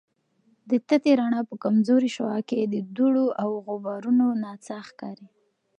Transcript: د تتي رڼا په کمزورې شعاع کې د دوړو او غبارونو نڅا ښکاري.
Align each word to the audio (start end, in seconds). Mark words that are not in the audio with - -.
د 0.69 0.71
تتي 0.87 1.11
رڼا 1.19 1.41
په 1.49 1.55
کمزورې 1.63 2.09
شعاع 2.15 2.41
کې 2.49 2.59
د 2.73 2.75
دوړو 2.95 3.25
او 3.41 3.49
غبارونو 3.65 4.25
نڅا 4.43 4.79
ښکاري. 4.89 5.27